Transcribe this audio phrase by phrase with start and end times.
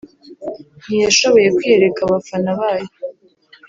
[0.83, 2.87] ntiyashoboye kwiyereka abafana bayo